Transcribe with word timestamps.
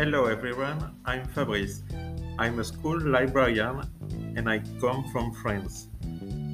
Hello 0.00 0.24
everyone, 0.24 0.96
I'm 1.04 1.26
Fabrice. 1.26 1.82
I'm 2.38 2.58
a 2.58 2.64
school 2.64 2.98
librarian 2.98 3.82
and 4.34 4.48
I 4.48 4.60
come 4.80 5.04
from 5.12 5.30
France. 5.42 5.88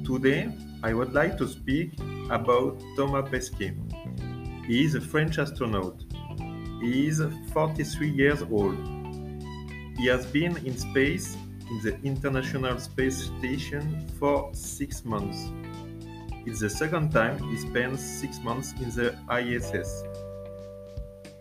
Today, 0.05 0.51
I 0.83 0.93
would 0.93 1.13
like 1.13 1.37
to 1.37 1.47
speak 1.47 1.97
about 2.29 2.83
Thomas 2.97 3.29
Pesquet. 3.29 3.73
He 4.65 4.83
is 4.83 4.95
a 4.95 4.99
French 4.99 5.39
astronaut. 5.39 6.03
He 6.81 7.07
is 7.07 7.23
43 7.53 8.09
years 8.09 8.41
old. 8.41 8.77
He 9.97 10.07
has 10.07 10.25
been 10.25 10.57
in 10.65 10.77
space 10.77 11.37
in 11.69 11.79
the 11.81 11.97
International 12.03 12.77
Space 12.79 13.31
Station 13.39 14.09
for 14.19 14.49
six 14.53 15.05
months. 15.05 15.53
It's 16.45 16.59
the 16.59 16.69
second 16.69 17.13
time 17.13 17.41
he 17.43 17.55
spends 17.55 18.03
six 18.03 18.41
months 18.41 18.73
in 18.73 18.89
the 18.89 19.15
ISS. 19.31 20.03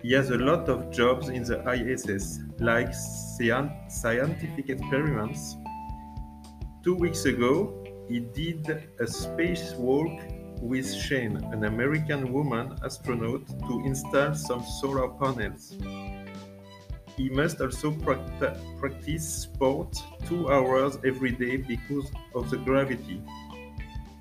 He 0.07 0.13
has 0.13 0.31
a 0.31 0.39
lot 0.39 0.69
of 0.69 0.93
jobs 0.93 1.31
in 1.31 1.43
the 1.43 1.59
ISS, 1.69 2.39
like 2.61 2.95
scientific 2.95 4.71
experiments. 4.71 5.57
Two 6.85 6.95
weeks 6.95 7.25
ago, 7.25 7.85
he 8.09 8.21
did 8.21 8.69
a 9.01 9.03
spacewalk 9.03 10.63
with 10.63 10.95
Shane, 10.95 11.39
an 11.53 11.65
American 11.65 12.33
woman 12.33 12.79
astronaut, 12.85 13.49
to 13.49 13.83
install 13.85 14.33
some 14.35 14.63
solar 14.81 15.09
panels. 15.09 15.77
He 17.17 17.29
must 17.29 17.61
also 17.61 17.91
practice 17.91 19.29
sport 19.29 19.97
two 20.29 20.49
hours 20.53 20.99
every 21.05 21.33
day 21.33 21.57
because 21.57 22.09
of 22.33 22.49
the 22.49 22.59
gravity. 22.59 23.21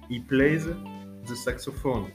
He 0.10 0.20
plays 0.20 0.66
the 0.66 1.36
saxophone. 1.36 2.12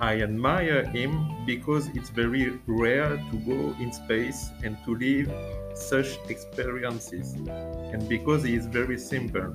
I 0.00 0.22
admire 0.22 0.86
him 0.86 1.44
because 1.44 1.88
it's 1.88 2.08
very 2.08 2.58
rare 2.66 3.18
to 3.18 3.36
go 3.46 3.76
in 3.78 3.92
space 3.92 4.48
and 4.64 4.78
to 4.86 4.94
live 4.96 5.30
such 5.74 6.18
experiences, 6.30 7.34
and 7.34 8.08
because 8.08 8.42
he 8.42 8.54
is 8.54 8.64
very 8.64 8.98
simple. 8.98 9.54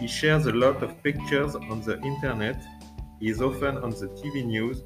He 0.00 0.08
shares 0.08 0.46
a 0.46 0.52
lot 0.52 0.82
of 0.82 1.00
pictures 1.04 1.54
on 1.54 1.80
the 1.82 2.00
internet, 2.00 2.60
he 3.20 3.30
is 3.30 3.40
often 3.40 3.78
on 3.78 3.90
the 3.90 4.08
TV 4.18 4.44
news, 4.44 4.82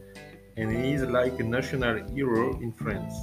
and 0.58 0.70
he 0.70 0.92
is 0.92 1.04
like 1.04 1.40
a 1.40 1.44
national 1.44 2.04
hero 2.08 2.60
in 2.60 2.70
France. 2.70 3.14